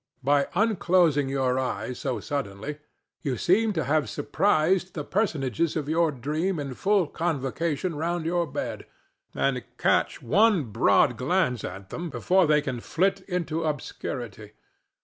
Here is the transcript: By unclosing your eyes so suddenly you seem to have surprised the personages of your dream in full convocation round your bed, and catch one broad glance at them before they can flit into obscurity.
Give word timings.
By 0.23 0.47
unclosing 0.55 1.29
your 1.29 1.59
eyes 1.59 1.99
so 1.99 2.19
suddenly 2.19 2.79
you 3.21 3.37
seem 3.37 3.71
to 3.73 3.83
have 3.83 4.09
surprised 4.09 4.95
the 4.95 5.03
personages 5.03 5.75
of 5.75 5.87
your 5.87 6.11
dream 6.11 6.57
in 6.59 6.73
full 6.73 7.05
convocation 7.05 7.93
round 7.93 8.25
your 8.25 8.47
bed, 8.47 8.87
and 9.35 9.63
catch 9.77 10.19
one 10.19 10.71
broad 10.71 11.17
glance 11.17 11.63
at 11.63 11.89
them 11.91 12.09
before 12.09 12.47
they 12.47 12.61
can 12.61 12.79
flit 12.79 13.19
into 13.27 13.63
obscurity. 13.63 14.53